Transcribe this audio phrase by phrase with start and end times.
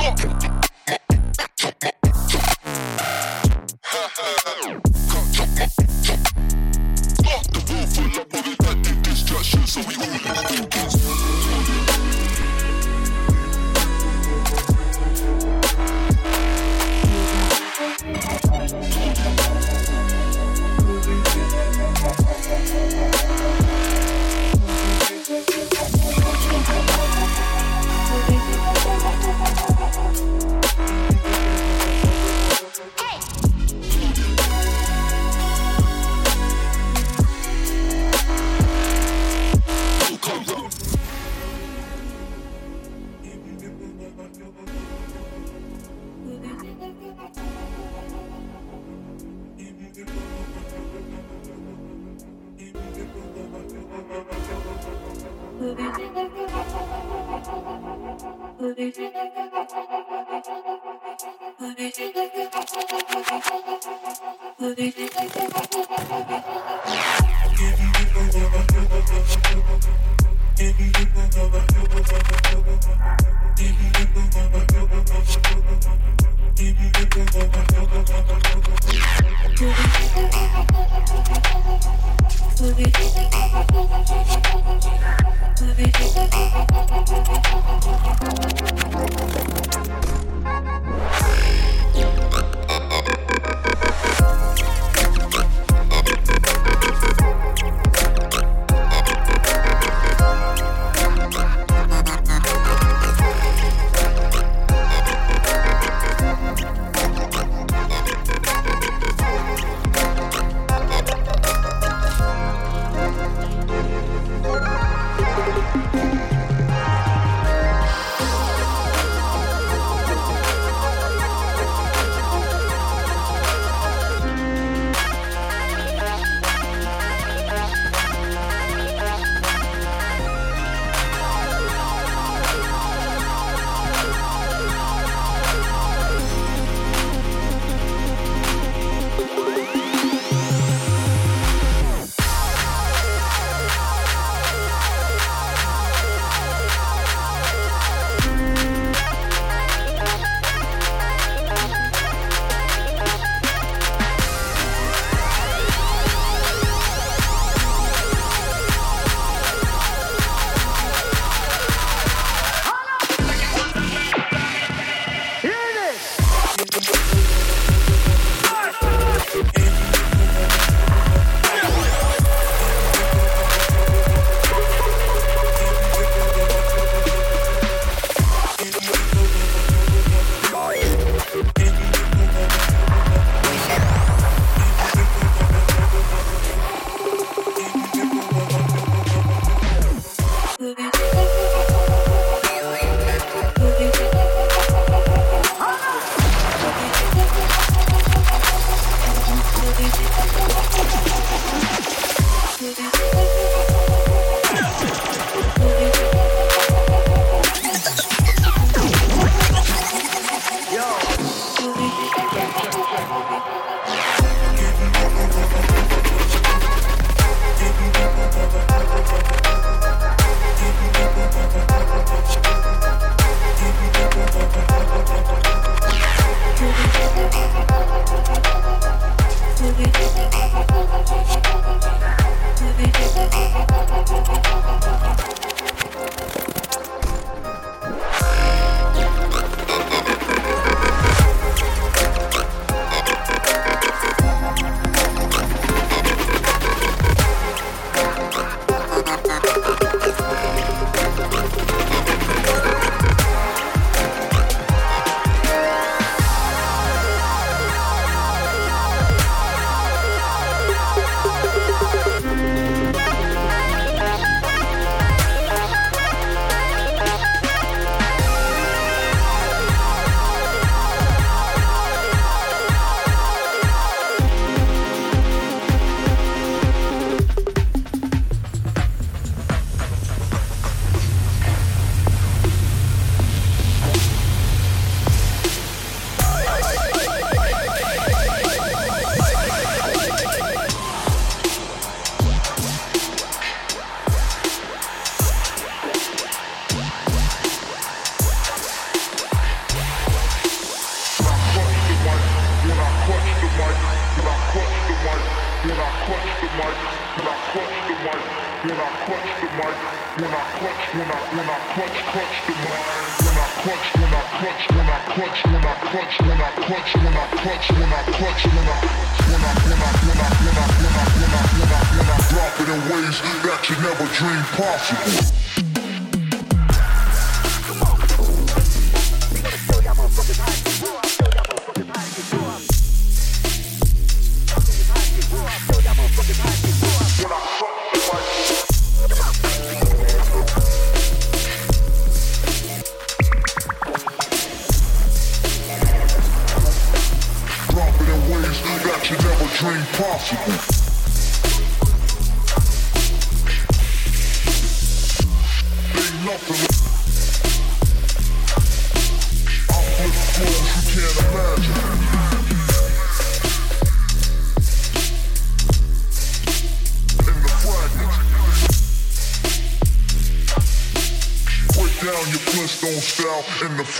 [0.00, 0.49] fuck.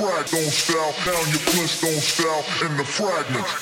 [0.01, 3.60] pride don't style, now your bliss don't style in the fragments.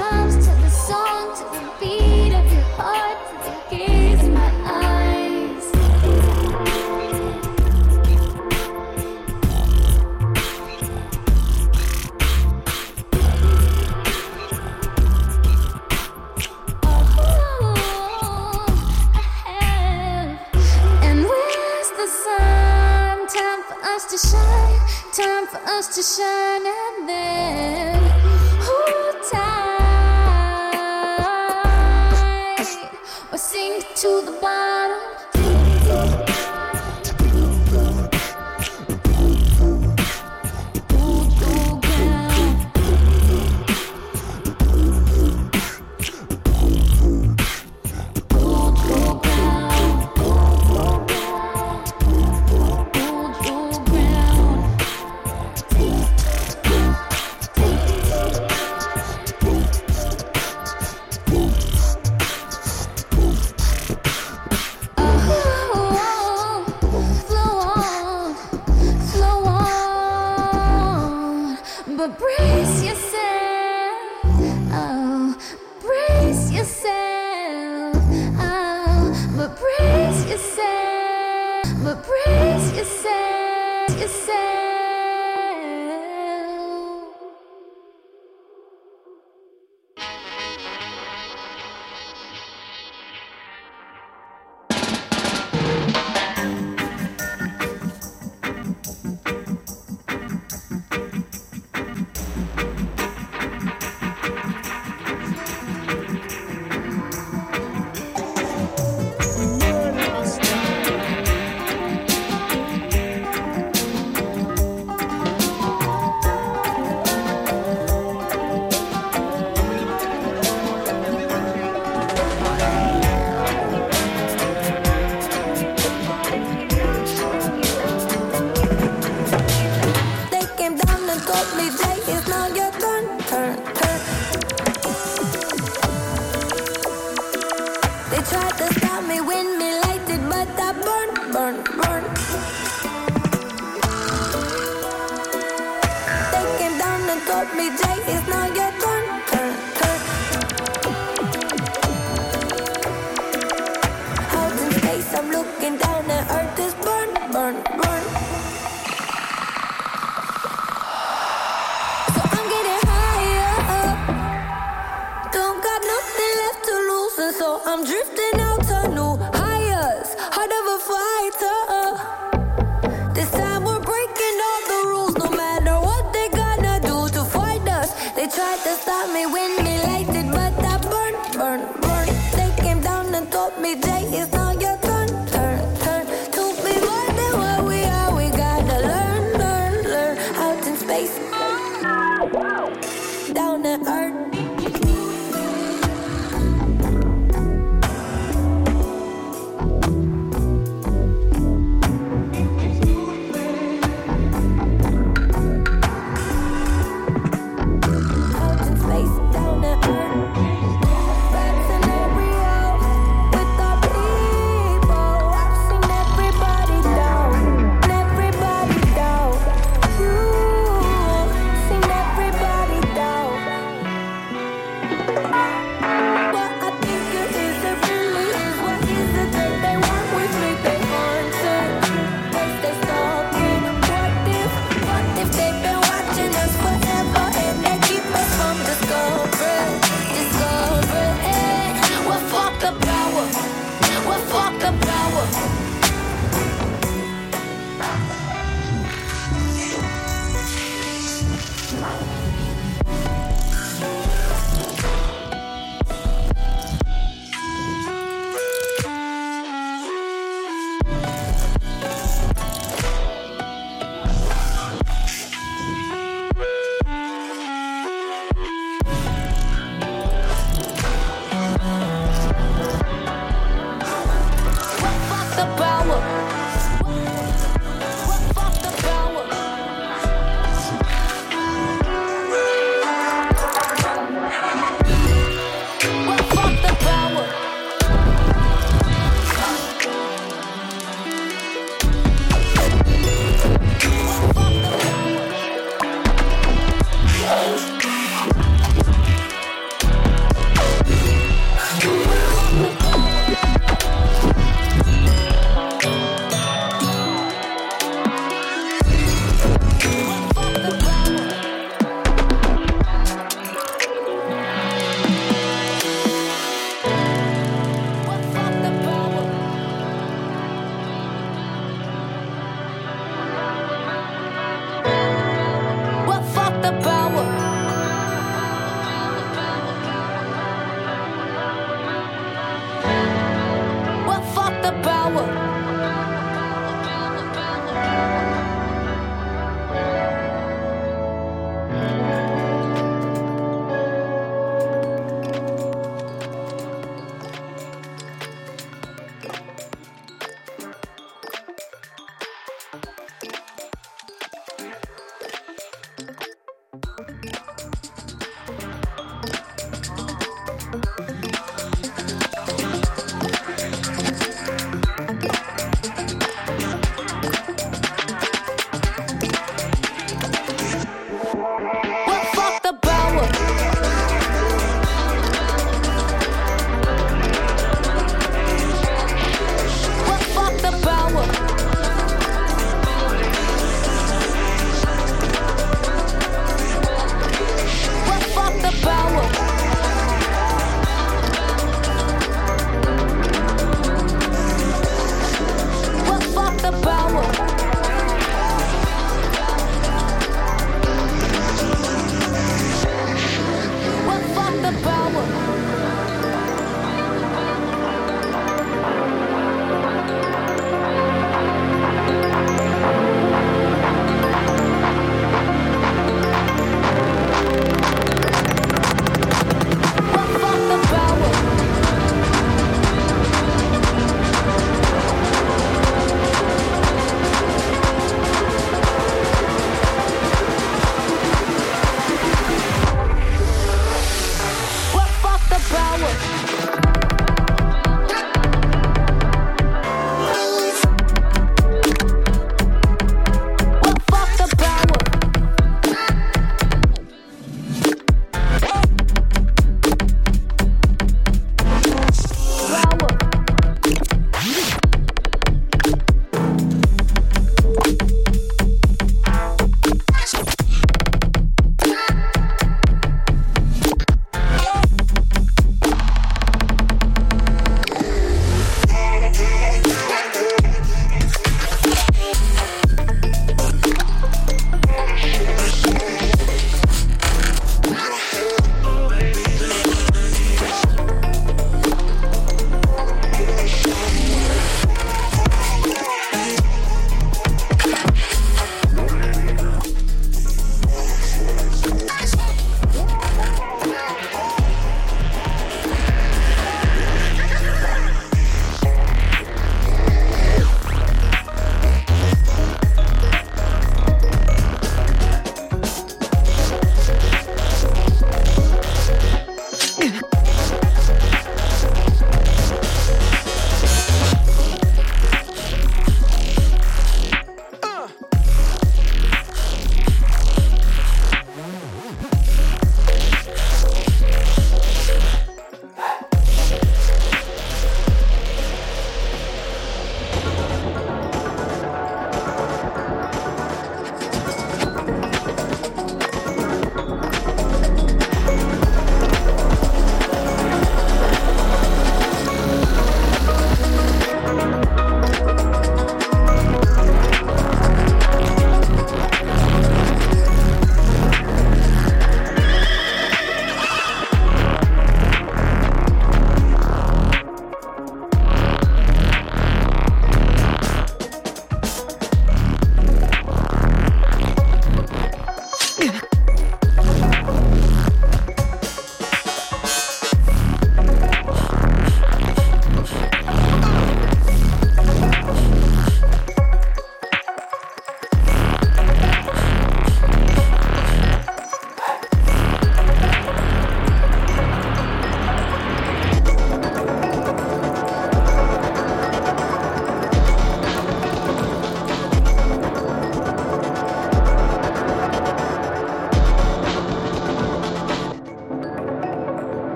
[0.00, 0.39] loves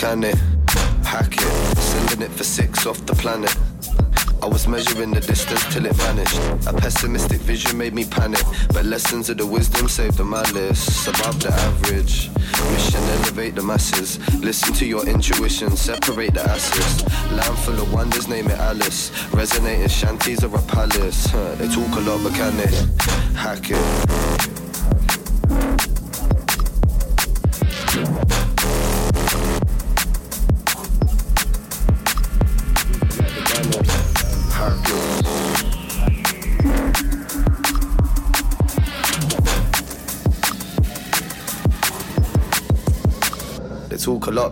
[0.00, 0.34] can it,
[1.04, 1.76] hack it?
[1.76, 3.54] Sending it for six off the planet.
[4.42, 6.40] I was measuring the distance till it vanished.
[6.66, 11.06] A pessimistic vision made me panic, but lessons of the wisdom saved the malice.
[11.06, 12.30] Above the average.
[12.72, 14.18] Mission elevate the masses.
[14.40, 17.04] Listen to your intuition, separate the asses.
[17.32, 19.10] Land full of wonders, name it Alice.
[19.34, 21.26] Resonating shanties or a palace.
[21.26, 22.72] Huh, they talk a lot, but can they
[23.36, 24.59] hack it?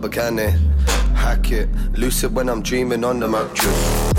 [0.01, 0.51] But can they
[1.15, 1.69] hack it?
[1.93, 4.13] Lucid when I'm dreaming on the mattress.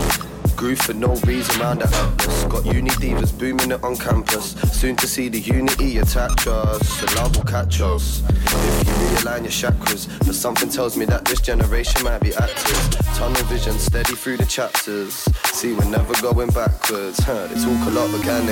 [0.57, 2.45] Groove for no reason round the atlas.
[2.45, 4.53] Got uni divas booming it on campus.
[4.73, 7.01] Soon to see the unity attach us.
[7.01, 8.23] The love will catch us.
[8.29, 12.89] If you realign your chakras, but something tells me that this generation might be actors.
[13.17, 15.15] Tunnel vision steady through the chapters.
[15.53, 17.19] See, we're never going backwards.
[17.21, 18.47] Huh, they talk a lot, but can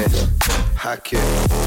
[0.74, 1.57] hack it?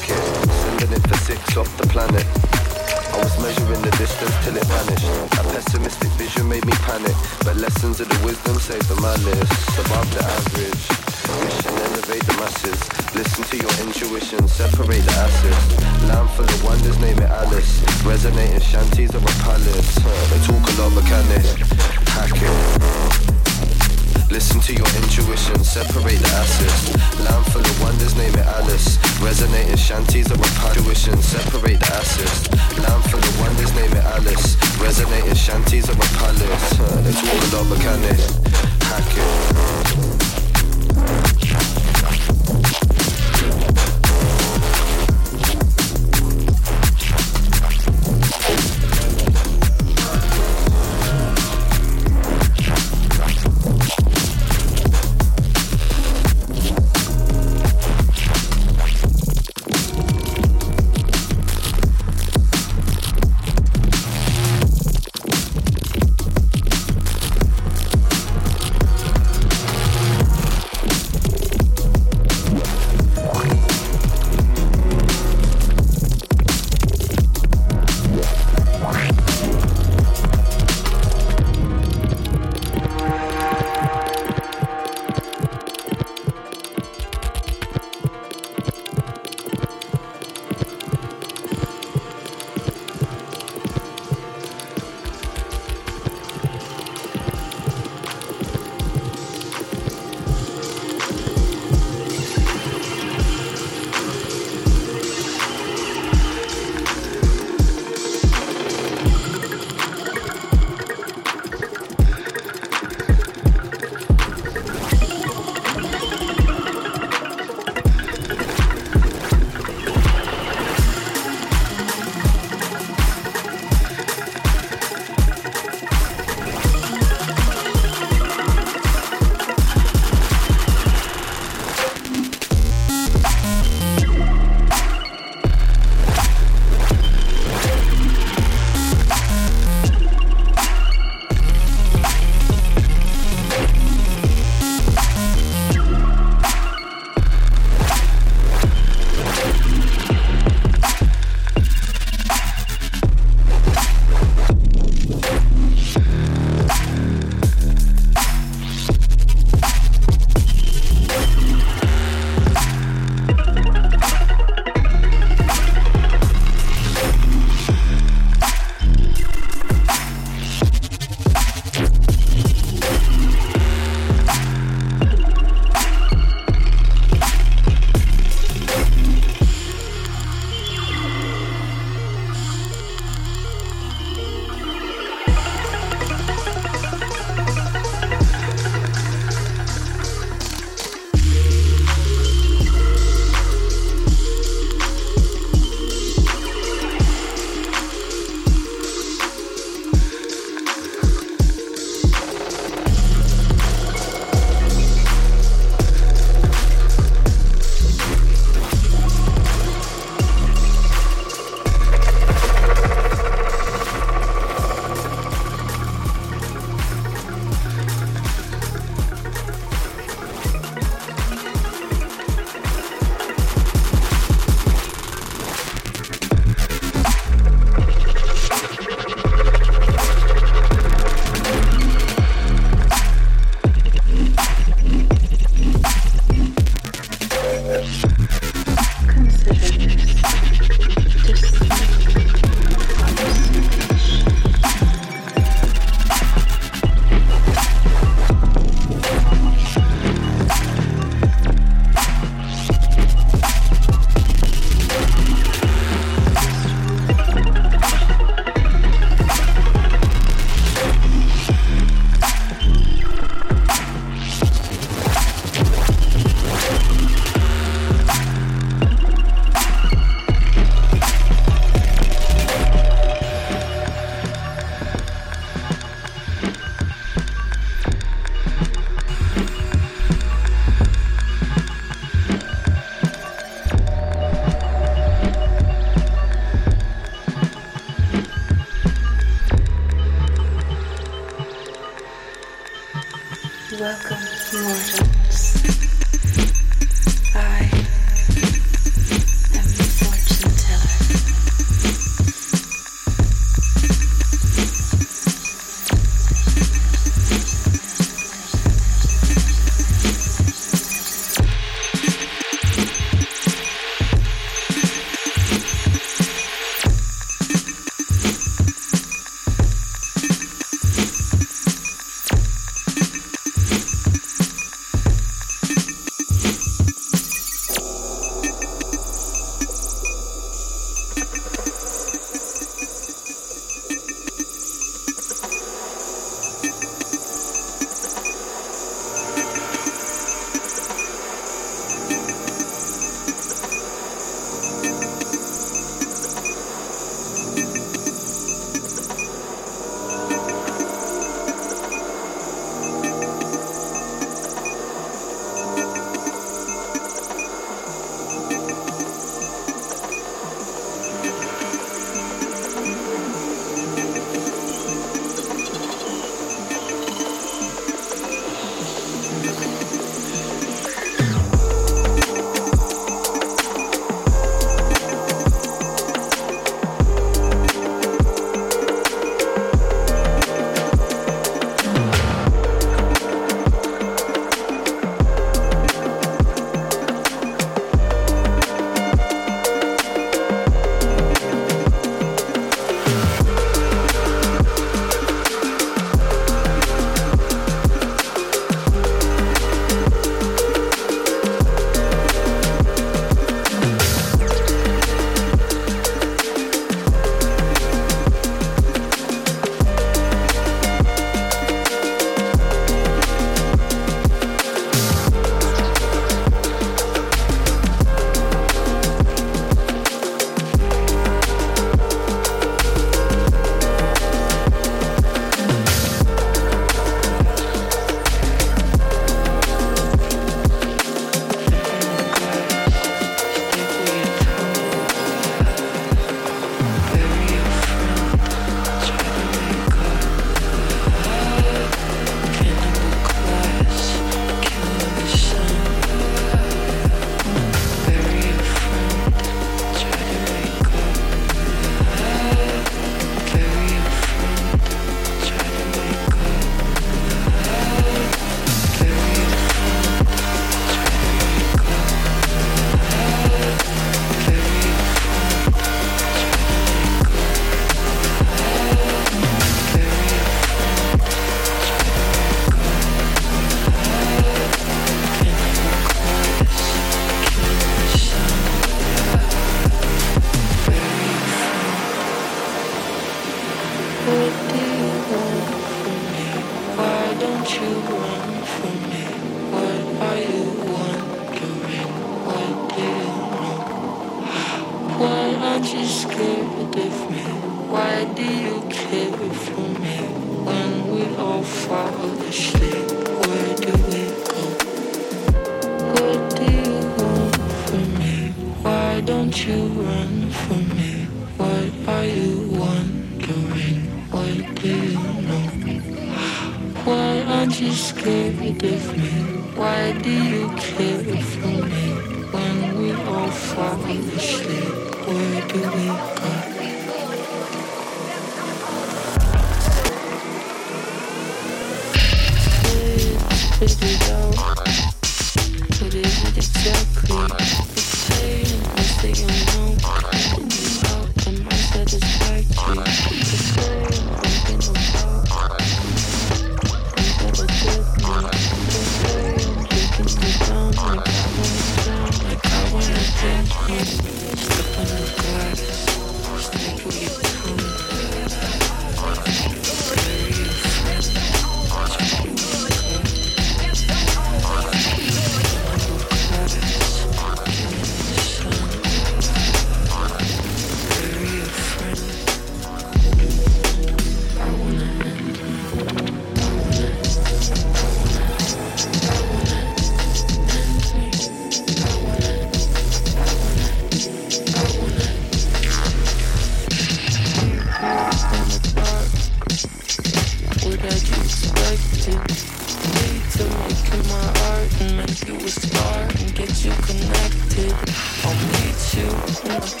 [599.72, 600.00] If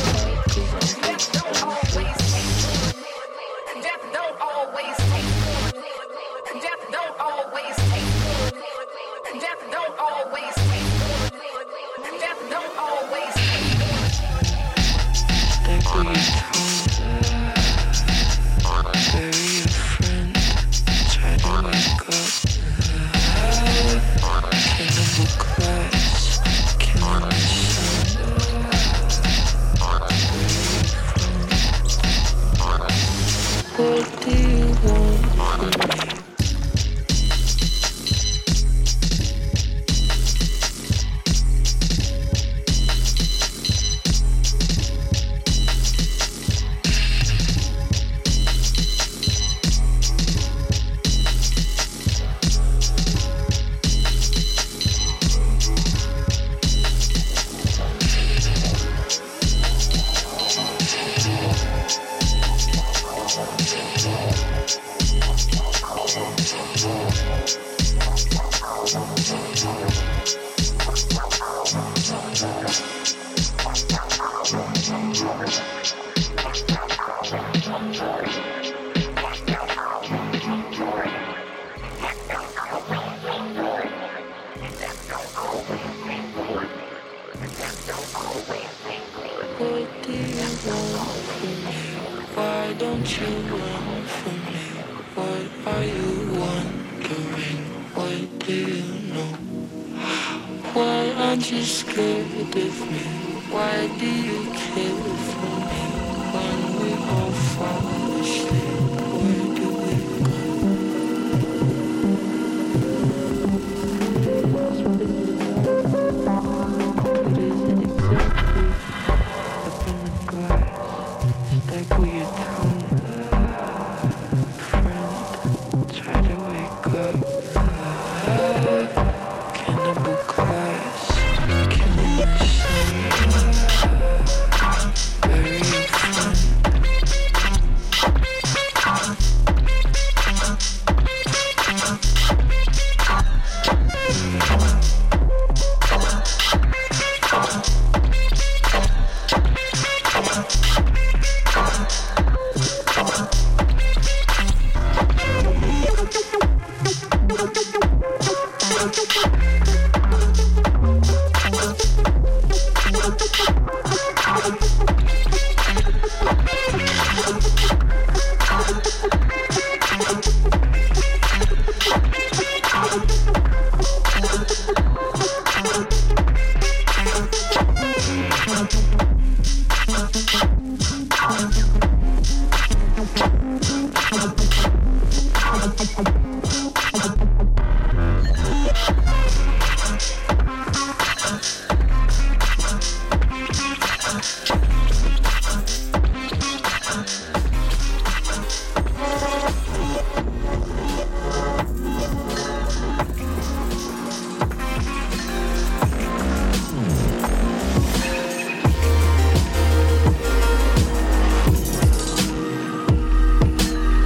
[0.00, 0.05] you